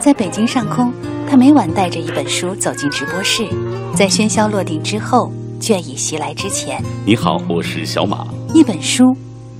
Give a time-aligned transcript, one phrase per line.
[0.00, 0.92] 在北京上空，
[1.28, 3.46] 他每晚带着一本书走进直播室，
[3.94, 8.26] 在喧嚣落定之后，倦意袭来之前，你好，我是小马。
[8.54, 9.16] 一本书，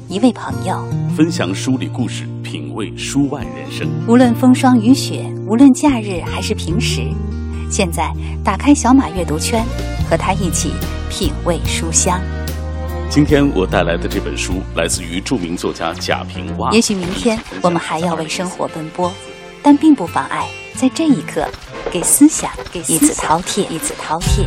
[0.08, 0.84] 一位朋友，
[1.16, 3.88] 分享书里故事，品味书外人生。
[4.06, 7.02] 无论风霜雨雪，无论假日还是平时，
[7.70, 8.12] 现在
[8.44, 9.64] 打开小马阅读圈，
[10.08, 10.72] 和他一起
[11.10, 12.20] 品味书香。
[13.08, 16.70] 今天我带来的这本书来自于著名作家贾平凹。
[16.72, 19.10] 也许明天我们还要为生活奔波，
[19.62, 21.48] 但并不妨碍在这一刻
[21.90, 24.46] 给思想给一次饕餮，一次饕餮。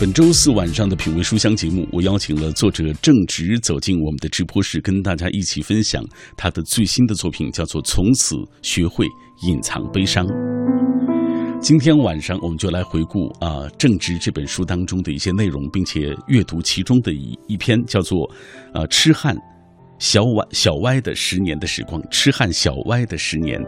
[0.00, 6.02] 本周四晚上的品味书香节目，我邀请了作者郑直走进我们的直播室，跟大家一起分享
[6.36, 9.06] 他的最新的作品，叫做《从此学会
[9.42, 10.26] 隐藏悲伤》。
[11.60, 18.26] 今天晚上我们就来回顾啊《正直》这本书当中的一些内容，并且阅读其中的一一篇叫做
[18.72, 19.36] 《呃痴汉
[19.98, 23.60] 小歪小歪的十年的时光》，痴汉小歪的十年。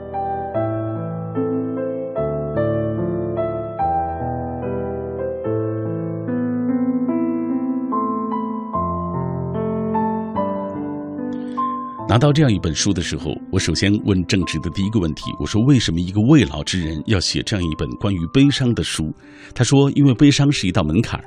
[12.12, 19.10] 拿到这样一本书的时候，我首先问正直的第一个问题：我说，为什么一个未老之人要写这样一本关于悲伤的书？
[19.54, 21.18] 他说，因为悲伤是一道门槛，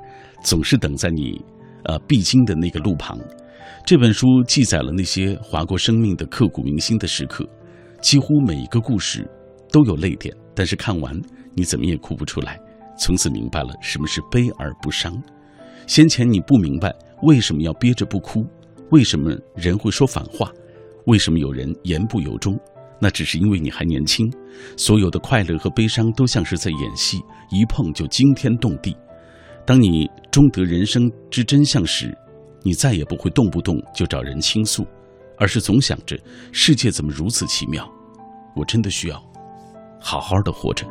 [0.43, 1.43] 总是等在你，
[1.85, 3.19] 呃，必经的那个路旁。
[3.83, 7.49] 这本书记载了那些划过生命的刻骨铭心的时刻，
[7.99, 9.27] 几乎每一个故事
[9.71, 11.19] 都有泪点，但是看完
[11.55, 12.59] 你怎么也哭不出来。
[12.99, 15.19] 从此明白了什么是悲而不伤。
[15.87, 18.45] 先前你不明白为什么要憋着不哭，
[18.91, 20.51] 为什么人会说反话。
[21.05, 22.57] 为什么有人言不由衷？
[22.99, 24.25] 那只是因为你还年轻，
[24.77, 27.19] 所有的快乐和悲伤都像是在演戏，
[27.51, 28.95] 一碰就惊天动地。
[29.65, 32.17] 当你终得人生之真相时，
[32.63, 34.87] 你再也不会动不动就找人倾诉，
[35.37, 36.17] 而是总想着
[36.51, 37.85] 世界怎么如此奇妙，
[38.55, 39.21] 我真的需要
[39.99, 40.87] 好好的活着。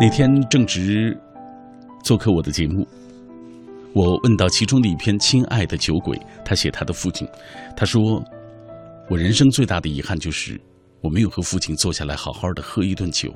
[0.00, 1.16] 那天正值
[2.02, 2.86] 做客我的节目。
[3.94, 7.28] 我问到其中的一篇《亲爱的酒鬼》，他写他的父亲，
[7.76, 8.24] 他说
[9.10, 10.58] ：“我人生最大的遗憾就是
[11.02, 13.34] 我没有和父亲坐下来好好的喝一顿酒。”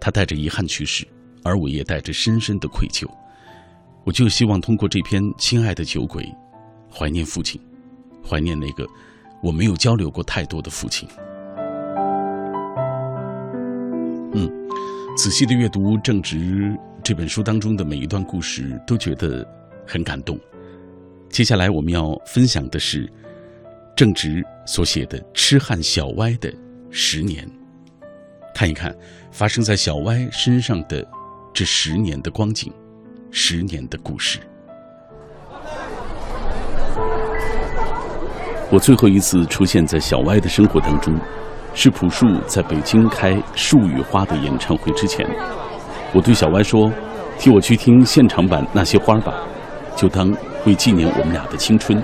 [0.00, 1.06] 他带着遗憾去世，
[1.44, 3.06] 而我也带着深深的愧疚。
[4.02, 6.24] 我就希望通过这篇《亲爱的酒鬼》，
[6.92, 7.60] 怀念父亲，
[8.26, 8.84] 怀念那个
[9.42, 11.08] 我没有交流过太多的父亲。
[15.22, 16.74] 仔细的阅读正直。
[17.02, 19.46] 这本书当中的每一段故事都觉得
[19.86, 20.40] 很感动。
[21.28, 23.06] 接下来我们要分享的是
[23.94, 26.50] 正直所写的《痴汉小歪的
[26.88, 27.46] 十年》，
[28.54, 28.96] 看一看
[29.30, 31.06] 发生在小歪身上的
[31.52, 32.72] 这十年的光景，
[33.30, 34.38] 十年的故事。
[38.70, 41.14] 我最后一次出现在小歪的生活当中，
[41.74, 45.26] 是朴树在北京开《树与花》的演唱会之前。
[46.12, 46.90] 我对小歪说
[47.38, 49.34] ：“替我去听现场版那些花吧，
[49.96, 50.34] 就当
[50.66, 52.02] 为纪念我们俩的青春。”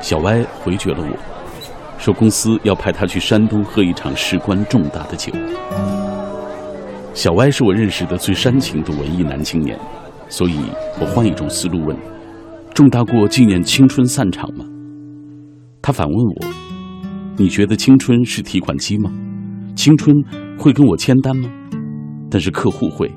[0.00, 1.16] 小歪回绝了我，
[1.98, 5.32] 说公司要派他去山东喝一场事关重大的酒。
[7.14, 9.78] 小歪是我认识的最煽情的文艺男青年，
[10.28, 10.58] 所以
[11.00, 11.96] 我换一种思路问
[12.74, 14.64] ：“重大过纪念青春散场吗？”
[15.80, 16.46] 他反问我
[17.36, 19.12] ：“你觉得青春是提款机吗？
[19.74, 20.16] 青春
[20.56, 21.50] 会跟我签单吗？”
[22.30, 23.12] 但是客户会，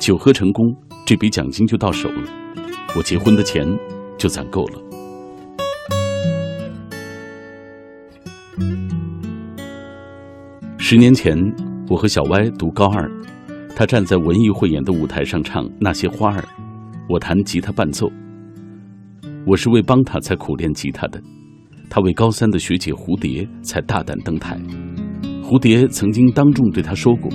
[0.00, 0.64] 酒喝成功，
[1.06, 2.22] 这笔奖金就到手了，
[2.96, 3.64] 我结婚的钱
[4.18, 4.80] 就攒够了。
[10.76, 11.36] 十年前，
[11.88, 13.08] 我和小歪读高二，
[13.76, 16.42] 他站在文艺汇演的舞台上唱《那些花儿》，
[17.08, 18.10] 我弹吉他伴奏。
[19.46, 21.22] 我是为帮他才苦练吉他的，
[21.94, 24.60] 他为高三的学姐蝴蝶才大胆登台。
[25.44, 27.30] 蝴蝶曾经当众对他说过。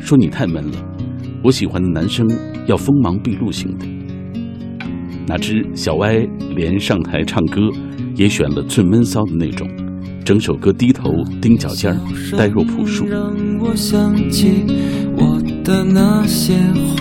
[0.00, 0.78] 说你太闷了，
[1.44, 2.26] 我喜欢的男生
[2.66, 3.84] 要锋芒毕露型的。
[5.26, 7.60] 哪知小歪连上台唱歌，
[8.16, 9.68] 也选了最闷骚的那种，
[10.24, 11.12] 整首歌低头
[11.42, 12.00] 盯脚尖儿，
[12.34, 13.04] 呆若朴树。
[13.04, 13.20] 让
[13.60, 14.64] 我想起
[15.18, 16.96] 我的那些花，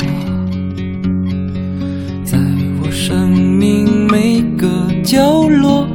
[2.25, 2.37] 在
[2.83, 4.67] 我生命每个
[5.05, 5.87] 角落，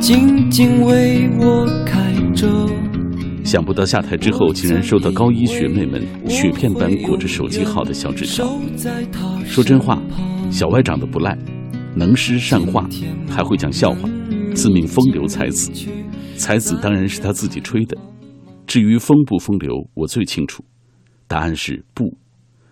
[0.00, 2.48] 静静为我开着。
[3.44, 8.46] 想不到下台之后，竟然收到高一学妹们雪片般裹着手机号的小纸条。
[9.44, 10.00] 说真话，
[10.50, 11.36] 小歪长得不赖，
[11.96, 12.88] 能诗善画，
[13.28, 14.08] 还会讲笑话，
[14.54, 15.70] 自命风流才子。
[16.36, 17.96] 才子当然是他自己吹的。
[18.66, 20.62] 至于风不风流，我最清楚。
[21.26, 22.16] 答案是不。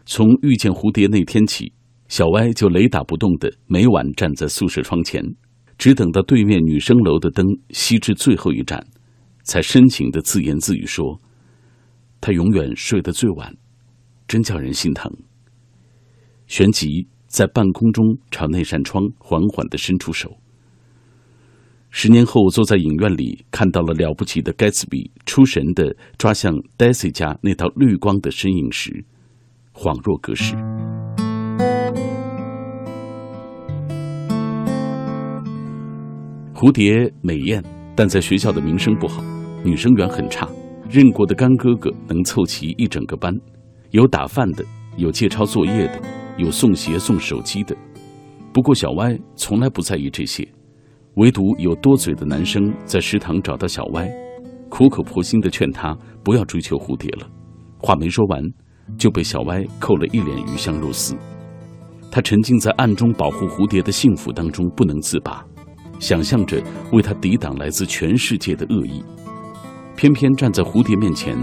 [0.05, 1.72] 从遇见蝴蝶那天起，
[2.08, 5.22] 小歪就雷打不动的每晚站在宿舍窗前，
[5.78, 8.87] 只等到对面女生楼的灯熄至最后一盏，
[9.43, 11.20] 才深情的自言自语说
[12.20, 13.55] ：“他永远睡得最晚，
[14.26, 15.11] 真叫人心疼。”
[16.49, 20.37] 旋即在半空中朝那扇窗缓缓的伸出手。
[21.90, 29.05] 十年后，坐在影院里，看到了了不起的盖茨比出神的抓向 Daisy 家那道绿光的身影时，
[29.72, 30.55] 恍若隔世。
[36.56, 37.62] 蝴蝶美艳，
[37.94, 39.23] 但在学校的名声不好，
[39.62, 40.49] 女生缘很差。
[40.88, 43.31] 认过的干哥哥能凑齐一整个班，
[43.91, 44.64] 有打饭的，
[44.97, 46.00] 有借抄作业的，
[46.38, 47.76] 有送鞋送手机的。
[48.55, 50.49] 不过小歪从来不在意这些。
[51.17, 54.11] 唯独有多嘴的男生在食堂找到小歪，
[54.70, 55.94] 苦口婆心的劝他
[56.25, 57.29] 不要追求蝴蝶了。
[57.76, 58.43] 话没说完，
[58.97, 61.14] 就被小歪扣了一脸鱼香肉丝。
[62.11, 65.44] 他沉浸在暗中保护蝴蝶的幸福当中不能自拔，
[65.98, 66.62] 想象着
[66.93, 69.02] 为他抵挡来自全世界的恶意。
[69.96, 71.37] 偏偏站在蝴蝶面前，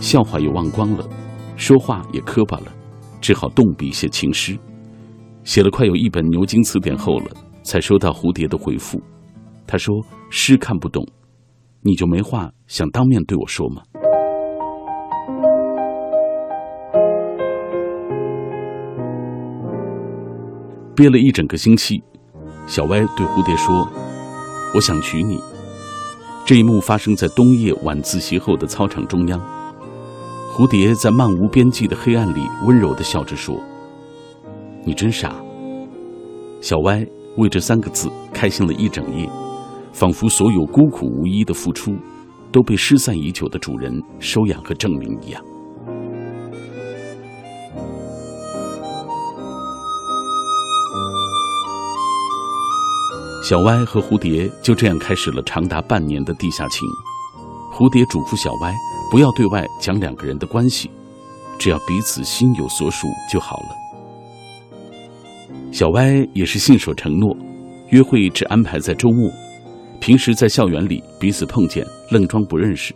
[0.00, 1.06] 笑话也忘光了，
[1.56, 2.66] 说话也磕巴了，
[3.20, 4.56] 只好动笔写情诗，
[5.44, 7.26] 写了快有一本牛津词典厚了。
[7.64, 8.98] 才收到蝴蝶的回复，
[9.66, 9.94] 他说
[10.30, 11.06] ：“诗看不懂，
[11.82, 13.82] 你就没话想当面对我说吗？”
[20.96, 22.02] 憋了一整个星期，
[22.68, 23.90] 小歪对蝴蝶说
[24.74, 25.40] ：“我想娶你。”
[26.46, 29.40] 这一幕发生在冬夜晚自习后的操场中央，
[30.54, 33.58] 蝴蝶在漫无边际的黑暗里温柔的笑着说
[34.84, 35.34] ：“你真傻。”
[36.62, 37.04] 小歪。
[37.36, 39.30] 为这三个字开心了一整夜，
[39.92, 41.94] 仿佛所有孤苦无依的付出，
[42.50, 45.40] 都被失散已久的主人收养和证明一样。
[53.48, 56.86] 小歪和蝴蝶就这样开始了长达半年的地下情。
[57.72, 58.74] 蝴蝶嘱咐小歪
[59.10, 60.90] 不要对外讲两个人的关系，
[61.58, 63.68] 只要彼此心有所属就好了。
[65.72, 67.34] 小歪也是信守承诺，
[67.88, 69.30] 约会只安排在周末，
[69.98, 72.94] 平时在校园里彼此碰见，愣装不认识。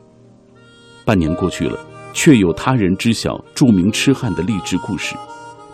[1.07, 1.81] 半年过去了，
[2.13, 5.17] 却有他人知晓著名痴汉的励志故事，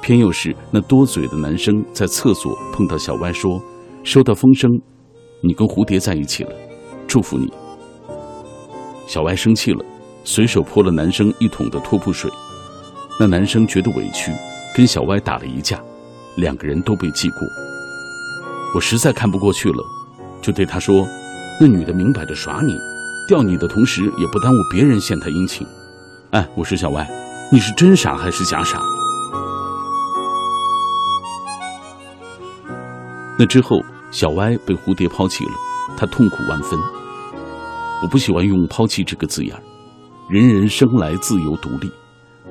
[0.01, 3.61] 偏又是那多嘴的男生在厕所碰到小歪说
[4.03, 4.71] ：“收到风声，
[5.43, 6.53] 你跟蝴蝶在一起了，
[7.07, 7.53] 祝福你。”
[9.07, 9.85] 小歪生气了，
[10.25, 12.31] 随手泼了男生一桶的拖布水，
[13.19, 14.33] 那男生觉得委屈，
[14.75, 15.81] 跟小歪打了一架。
[16.37, 17.41] 两个人都被记过，
[18.75, 19.83] 我实在看不过去了，
[20.41, 21.05] 就对他说
[21.61, 22.77] ：“那女的明摆着耍你，
[23.27, 25.67] 钓你的同时也不耽误别人献她殷勤。”
[26.31, 27.11] 哎，我说小歪，
[27.51, 28.81] 你是真傻还是假傻？
[33.39, 33.81] 那之后，
[34.11, 35.53] 小歪被蝴蝶抛弃了，
[35.97, 36.79] 他痛苦万分。
[38.03, 39.55] 我不喜欢用“抛弃”这个字眼
[40.29, 41.89] 人人生来自由独立，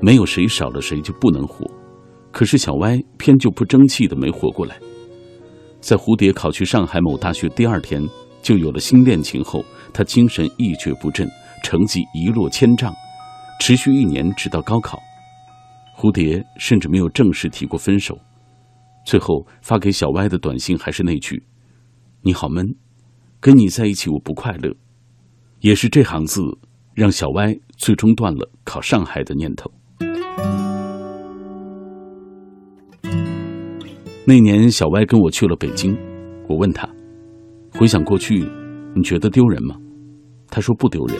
[0.01, 1.69] 没有谁少了谁就不能活。
[2.31, 4.77] 可是小歪偏就不争气的没活过来，
[5.81, 8.01] 在蝴蝶考去上海某大学第二天
[8.41, 9.63] 就有了新恋情后，
[9.93, 11.27] 他精神一蹶不振，
[11.63, 12.93] 成绩一落千丈，
[13.59, 14.99] 持续一年直到高考，
[15.97, 18.17] 蝴蝶甚至没有正式提过分手，
[19.07, 21.41] 最后发给小歪的短信还是那句
[22.23, 22.75] ：“你好闷，
[23.39, 24.75] 跟你在一起我不快乐。”
[25.63, 26.41] 也是这行字
[26.93, 29.71] 让小歪最终断了考上海的念头。
[34.25, 35.97] 那年，小歪跟我去了北京。
[36.49, 36.85] 我问他
[37.79, 38.45] ：“回想过去，
[38.93, 39.77] 你觉得丢人吗？”
[40.51, 41.17] 他说：“不丢人。”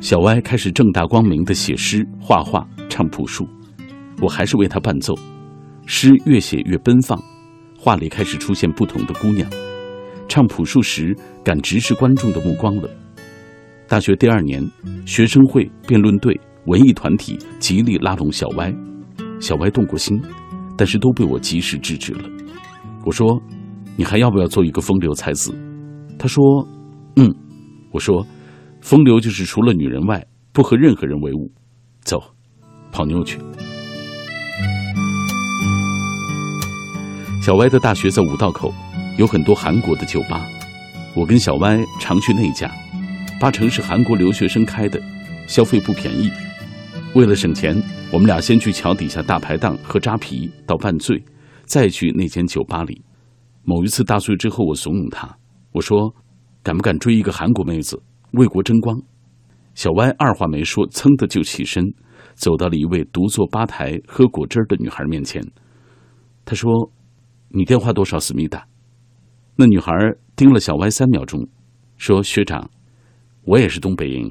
[0.00, 3.44] 小歪开始正大光明的写诗、画画、唱朴树。
[4.22, 5.16] 我还是为他伴奏。
[5.86, 7.18] 诗越写越奔放，
[7.78, 9.48] 画里开始出现不同的姑娘。
[10.28, 12.90] 唱朴树时，敢直视观众的目光了。
[13.88, 14.68] 大学第二年，
[15.06, 18.74] 学生会、辩论队、文艺团体极力拉拢小歪，
[19.40, 20.20] 小歪动过心。
[20.78, 22.28] 但是都被我及时制止了。
[23.02, 23.40] 我说
[23.96, 25.54] ：“你还要不要做一个风流才子？”
[26.18, 26.44] 他说
[27.16, 27.34] ：“嗯。”
[27.92, 28.26] 我说
[28.82, 31.50] ：“风流就是除了女人外，不和任何人为伍。”
[32.04, 32.22] 走，
[32.92, 33.38] 泡妞去。
[37.46, 38.74] 小歪的大学在五道口，
[39.18, 40.44] 有很多韩国的酒吧。
[41.14, 42.68] 我跟小歪常去那家，
[43.38, 45.00] 八成是韩国留学生开的，
[45.46, 46.28] 消费不便宜。
[47.14, 51.24] 为了省钱，我们俩先去桥底下大排档喝扎啤到半醉，
[51.62, 53.00] 再去那间酒吧里。
[53.62, 55.38] 某一次大醉之后，我怂恿他，
[55.70, 56.12] 我说
[56.64, 59.00] ：“敢不敢追一个韩国妹子，为国争光？”
[59.76, 61.84] 小歪二话没说，噌的就起身，
[62.34, 65.40] 走到了一位独坐吧台喝果汁的女孩面前。
[66.44, 66.90] 他说
[67.48, 68.18] ：“你电话多少？
[68.18, 68.66] 思密达。”
[69.56, 69.92] 那女孩
[70.34, 71.46] 盯了小歪三秒钟，
[71.96, 72.68] 说：“学长，
[73.44, 74.30] 我也是东北人。”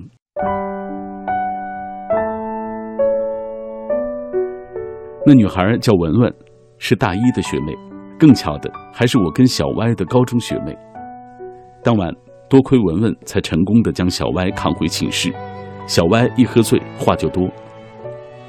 [5.25, 6.31] 那女孩叫文文，
[6.77, 7.73] 是大一的学妹。
[8.17, 10.77] 更巧的还是我跟小歪的高中学妹。
[11.83, 12.13] 当晚
[12.47, 15.33] 多亏文文，才成功的将小歪扛回寝室。
[15.87, 17.49] 小歪一喝醉，话就多。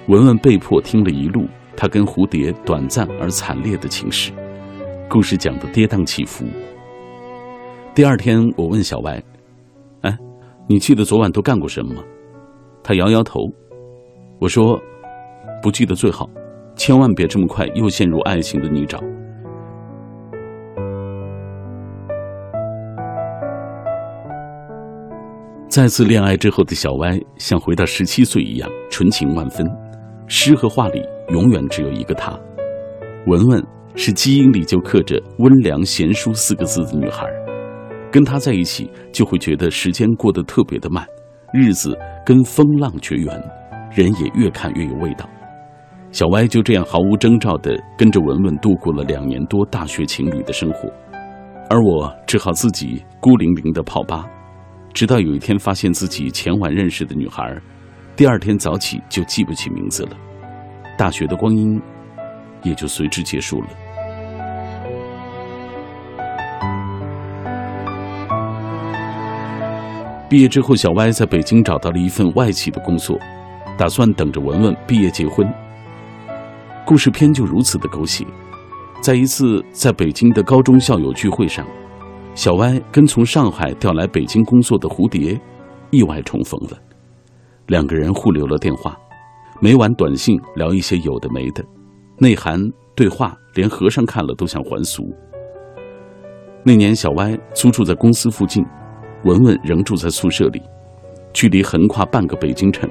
[0.09, 1.47] 文文被迫听了一路
[1.77, 4.31] 他跟蝴蝶短暂而惨烈的情史，
[5.09, 6.45] 故事讲的跌宕起伏。
[7.95, 9.23] 第二天，我问小歪
[10.03, 10.19] ：“哎，
[10.69, 12.03] 你记得昨晚都干过什么吗？”
[12.83, 13.41] 他摇摇头。
[14.41, 14.79] 我说
[15.63, 16.29] ：“不记得最好，
[16.75, 19.01] 千万别这么快又陷入爱情的泥沼。”
[25.69, 29.67] 再次恋爱之后的小歪，像回到十七岁一样纯情万分。
[30.27, 32.39] 诗和画里永远只有一个她。
[33.27, 33.65] 文文
[33.97, 37.27] 是基因里就刻着温良贤淑四个字的女孩，
[38.13, 41.05] 跟她在一起就会觉得时间过得特别的慢，
[41.53, 43.43] 日子跟风浪绝缘，
[43.91, 45.27] 人也越看越有味道。
[46.13, 50.91] 小歪就这样毫无征兆地跟着文文度过了两年多大学情侣的生活，
[51.71, 54.27] 而我只好自己孤零零地泡吧，
[54.93, 57.59] 直到有一天发现自己前晚认识的女孩。
[58.15, 60.11] 第二天早起就记不起名字了，
[60.99, 61.81] 大学的光阴
[62.63, 63.69] 也就随之结束了。
[70.29, 73.17] 毕业之后，小歪在北京找到了一份外企的工作，
[73.79, 75.49] 打算等着文文毕业结婚。
[76.85, 78.27] 故事片就如此的狗血，
[79.01, 81.65] 在一次在北京的高中校友聚会上，
[82.35, 85.41] 小歪跟从上海调来北京工作的蝴蝶
[85.91, 86.77] 意外重逢了。
[87.69, 88.97] 两个人互留了电话，
[89.61, 91.65] 每晚短信聊一些有的没的，
[92.19, 92.61] 内涵
[92.97, 95.15] 对话连和尚看了都想还俗。
[96.65, 98.67] 那年小歪租住在公司附近，
[99.27, 100.63] 文文仍住在宿舍里，
[101.33, 102.89] 距离横跨半个北京城。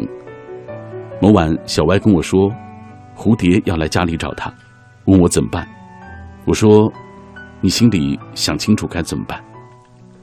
[1.22, 2.51] 某晚，小歪跟我说，
[3.15, 4.54] 蝴蝶要来家里找他，
[5.06, 5.65] 问我怎么办。
[6.44, 6.92] 我说，
[7.62, 9.42] 你心里想清楚该怎么办。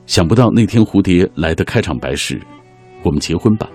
[0.04, 2.38] 想不到那天蝴蝶来的开场白是，
[3.02, 3.66] 我们结婚吧。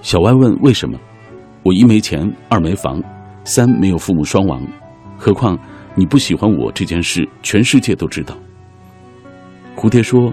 [0.00, 0.96] 小歪问：“为什么？
[1.64, 3.02] 我一没钱，二没房，
[3.42, 4.64] 三没有父母双亡，
[5.18, 5.58] 何况
[5.96, 8.36] 你不喜欢我这件事，全世界都知道。”
[9.74, 10.32] 蝴蝶说：“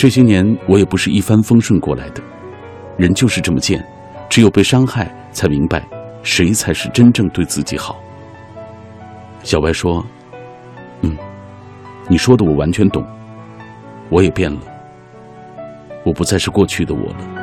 [0.00, 2.22] 这些年我也不是一帆风顺过来的，
[2.96, 3.86] 人就是这么贱，
[4.30, 5.86] 只有被伤害，才明白
[6.22, 8.00] 谁才是真正对自己好。”
[9.44, 10.02] 小白说
[11.04, 11.14] ：“嗯，
[12.08, 13.06] 你说的我完全懂，
[14.08, 14.60] 我也变了，
[16.02, 17.39] 我不再是过去的我了。”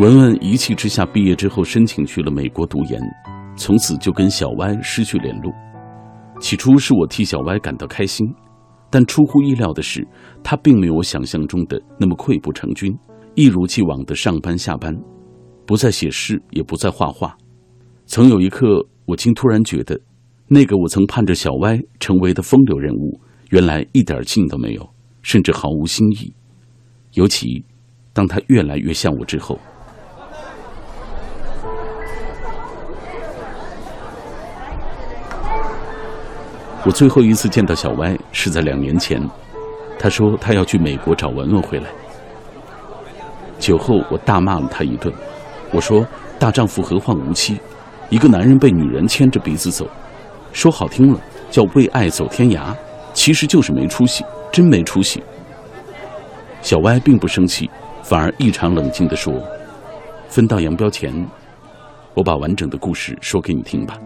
[0.00, 2.98] 文文一气之下，毕业之后申请去了美国读研，
[3.54, 5.52] 从此就跟小歪失去联络。
[6.40, 8.26] 起初是我替小歪感到开心，
[8.88, 10.08] 但出乎意料的是，
[10.42, 12.96] 他并没有我想象中的那么溃不成军，
[13.34, 14.90] 一如既往的上班下班，
[15.66, 17.36] 不再写诗，也不再画画。
[18.06, 20.00] 曾有一刻，我竟突然觉得，
[20.48, 26.32] 那个我曾盼着小歪成为的风流人物，原来一点劲都没有，甚至毫无新意。
[27.12, 27.62] 尤其
[28.14, 29.60] 当他越来越像我之后。
[36.84, 39.22] 我最后一次见到小歪是在两年前，
[39.98, 41.84] 他说他要去美国找文文回来。
[43.58, 45.12] 酒后我大骂了他一顿，
[45.70, 46.06] 我说
[46.38, 47.58] 大丈夫何患无妻？
[48.08, 49.86] 一个男人被女人牵着鼻子走，
[50.52, 51.20] 说好听了
[51.50, 52.74] 叫为爱走天涯，
[53.12, 55.22] 其实就是没出息，真没出息。
[56.62, 57.70] 小歪并不生气，
[58.02, 59.34] 反而异常冷静地说
[60.28, 61.14] ：“分道扬镳前，
[62.14, 63.98] 我把完整的故事说给你听吧。”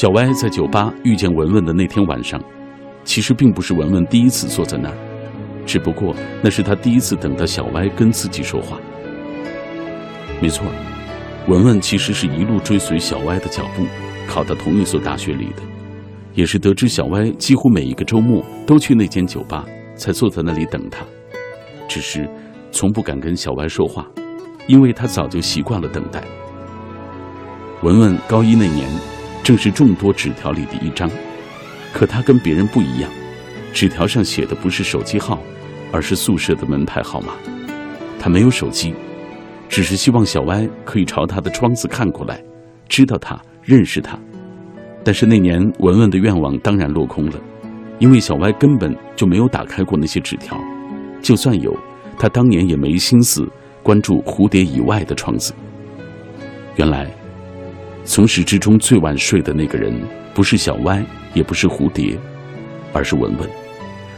[0.00, 2.42] 小歪在酒吧遇见文文的那天晚上，
[3.04, 4.96] 其实并不是文文第一次坐在那儿，
[5.66, 8.78] 只不过那是他第一次等到小歪跟自己说话。
[10.40, 10.66] 没错，
[11.48, 13.84] 文文其实是一路追随小歪的脚步，
[14.26, 15.62] 考到同一所大学里的，
[16.32, 19.66] 也是得知小歪几乎每一个周末都去那间酒吧，
[19.96, 21.04] 才坐在那里等他。
[21.86, 22.26] 只是
[22.72, 24.06] 从不敢跟小歪说话，
[24.66, 26.24] 因为他早就习惯了等待。
[27.82, 28.88] 文文高一那年。
[29.50, 31.10] 正是众多纸条里的一张，
[31.92, 33.10] 可他跟别人不一样，
[33.72, 35.40] 纸条上写的不是手机号，
[35.90, 37.32] 而是宿舍的门牌号码。
[38.16, 38.94] 他没有手机，
[39.68, 42.40] 只是希望小歪可以朝他的窗子看过来，
[42.88, 44.16] 知道他，认识他。
[45.02, 47.40] 但是那年文文的愿望当然落空了，
[47.98, 50.56] 因为小歪根本就没有打开过那些纸条，
[51.20, 51.76] 就算有，
[52.16, 53.48] 他当年也没心思
[53.82, 55.52] 关注蝴蝶以外的窗子。
[56.76, 57.10] 原来，
[58.04, 59.92] 从始至终最晚睡的那个人，
[60.34, 61.04] 不是小歪，
[61.34, 62.18] 也不是蝴蝶，
[62.92, 63.48] 而是文文。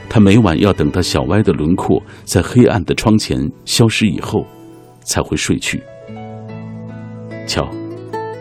[0.08, 4.46] 他每晚要等到小歪的轮廓在黑暗的窗前消失以后，
[5.00, 5.82] 才会睡去。
[7.46, 7.68] 瞧，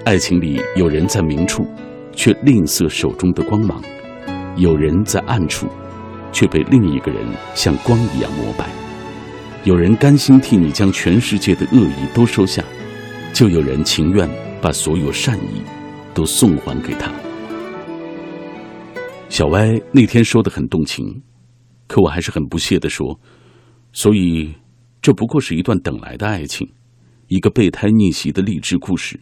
[0.05, 1.65] 爱情里有人在明处。
[2.13, 3.81] 却吝啬手中的光芒，
[4.57, 5.65] 有人在暗处，
[6.33, 7.23] 却被另一个人
[7.55, 8.65] 像光一样膜拜；
[9.63, 12.61] 有人甘心替你将全世界的恶意都收下，
[13.31, 14.29] 就有人情愿
[14.61, 15.61] 把所有善意
[16.13, 17.11] 都送还给他。
[19.27, 21.23] 小歪那天说的很动情，
[21.87, 23.19] 可我还是很不屑的说
[23.91, 24.53] ：“所以，
[25.01, 26.71] 这不过是一段等来的爱情，
[27.27, 29.19] 一个备胎逆袭的励志故事，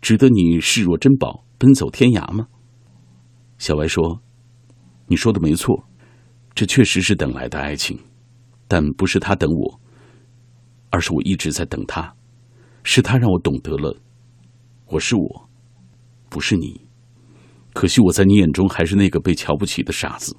[0.00, 2.48] 值得你视若珍宝。”奔走天涯吗？
[3.58, 4.20] 小歪说
[5.06, 5.86] ：“你说的没错，
[6.52, 7.98] 这确实是等来的爱情，
[8.66, 9.80] 但不是他等我，
[10.90, 12.12] 而是我一直在等他。
[12.82, 13.96] 是他让我懂得了，
[14.94, 15.48] 我是我，
[16.28, 16.80] 不是你。
[17.72, 20.36] 可惜我在你眼中还是那个被瞧不起的傻子。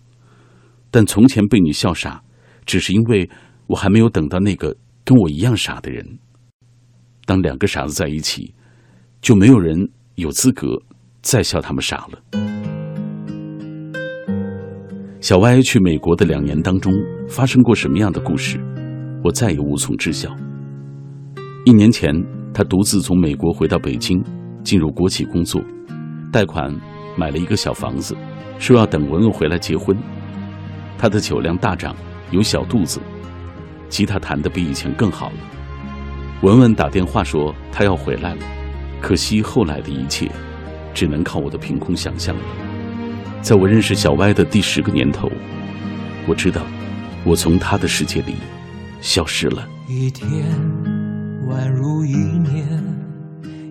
[0.90, 2.24] 但从前被你笑傻，
[2.66, 3.30] 只是因为
[3.68, 6.20] 我还没有等到那个跟我一样傻的人。
[7.26, 8.54] 当两个傻子在一起，
[9.22, 10.82] 就没有人有资格。”
[11.22, 12.22] 再笑他们傻了。
[15.20, 16.94] 小歪去美国的两年当中
[17.28, 18.58] 发生过什么样的故事，
[19.24, 20.34] 我再也无从知晓。
[21.66, 22.14] 一年前，
[22.54, 24.24] 他独自从美国回到北京，
[24.66, 25.64] 进入国企工作，
[26.32, 26.76] 贷款
[27.16, 28.18] 买了一个小房子，
[28.60, 29.96] 说要等文文回来结婚。
[30.98, 31.96] 他的酒量大涨，
[32.32, 33.00] 有小肚子，
[33.88, 35.36] 吉他弹得比以前更好了。
[36.42, 38.42] 文文打电话说他要回来了，
[39.00, 40.30] 可惜后来的一切。
[40.96, 42.42] 只能靠我的凭空想象了。
[43.42, 45.30] 在我认识小歪的第十个年头，
[46.26, 46.62] 我知道，
[47.26, 48.36] 我从他的世界里
[49.02, 49.68] 消失了。
[49.90, 50.26] 一天
[51.50, 52.75] 宛如一年，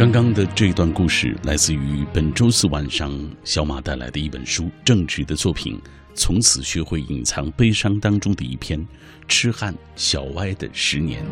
[0.00, 3.12] 刚刚的这一段故事来自于本周四晚上
[3.44, 5.78] 小马带来的一本书，正直的作品。
[6.14, 8.80] 从此学会隐藏悲伤当中的一篇
[9.28, 11.22] 《痴汉小歪的十年》。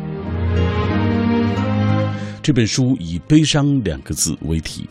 [2.43, 4.87] 这本书以“悲伤”两个字为题，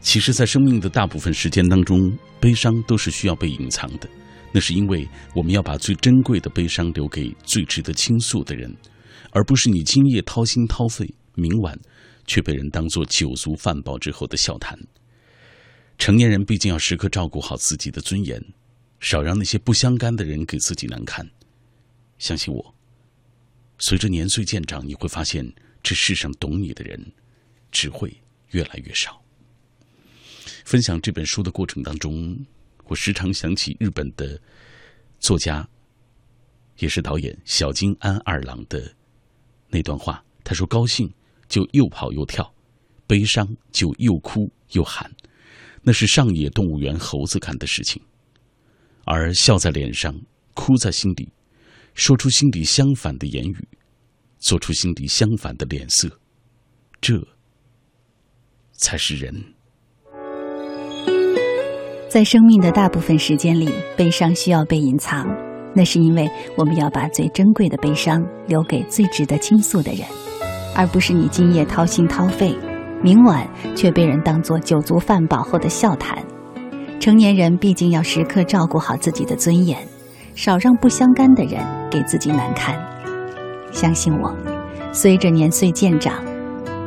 [0.00, 4.08] 其实，在生命的大部分时间当中，悲伤都是需要被隐藏的。
[4.50, 8.76] 那是因为我们要把最珍贵的悲伤留给最值得倾诉的人，
[9.30, 11.78] 而不是你今夜掏心掏肺，明晚
[12.26, 14.78] 却被人当作酒足饭饱之后的笑谈。
[15.98, 18.42] 成年人毕竟要时刻照顾好自己的尊严，
[19.00, 21.28] 少让那些不相干的人给自己难堪。
[22.18, 22.74] 相信我，
[23.78, 25.52] 随着年岁渐长，你会发现。
[25.84, 27.12] 这世上懂你的人，
[27.72, 28.16] 只会
[28.50, 29.20] 越来越少。
[30.64, 32.38] 分享这本书的过程当中，
[32.84, 34.40] 我时常想起日本的
[35.18, 35.68] 作家，
[36.78, 38.94] 也是导演小津安二郎的
[39.68, 40.24] 那段话。
[40.44, 41.12] 他说：“高兴
[41.52, 42.50] 就又跑又跳，
[43.06, 45.12] 悲伤就又哭又喊，
[45.82, 48.00] 那是上野动物园猴子干的事情。
[49.04, 50.18] 而笑在脸上，
[50.54, 51.28] 哭在心里，
[51.92, 53.68] 说出心里相反的言语。”
[54.42, 56.10] 做出心底相反的脸色，
[57.00, 57.14] 这
[58.72, 59.32] 才是人。
[62.08, 65.28] 在生命的大部分时间里，悲伤需要被隐藏，
[65.76, 70.04] 那是因为我们要把最珍贵的悲伤留给最值得倾诉的人，
[70.74, 72.56] 而不是你今夜掏心掏肺，
[73.02, 76.16] 明晚却被人当作酒足饭饱后的笑谈。
[76.98, 79.78] 成年人毕竟要时刻照顾好自己的尊严，
[80.34, 82.74] 少让不相干的人给自己难堪。
[83.72, 84.34] 相信我，
[84.92, 86.14] 随着年岁渐长，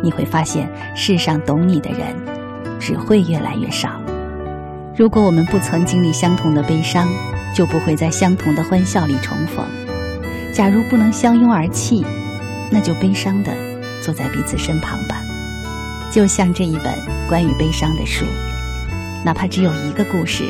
[0.01, 2.15] 你会发现世上懂你的人
[2.79, 3.89] 只会越来越少。
[4.95, 7.07] 如果我们不曾经历相同的悲伤，
[7.53, 9.65] 就不会在相同的欢笑里重逢。
[10.53, 12.05] 假如不能相拥而泣，
[12.71, 13.51] 那就悲伤的
[14.05, 15.19] 坐在彼此身旁吧。
[16.11, 16.93] 就像这一本
[17.27, 18.23] 关于悲伤的书，
[19.25, 20.43] 哪怕只有一个故事，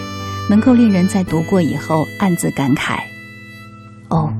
[0.49, 2.99] 能够令人在读过以后暗自感慨
[4.09, 4.31] ：“哦，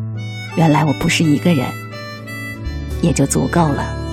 [0.57, 1.65] 原来我不是一个人”，
[3.01, 4.04] 也就足够了。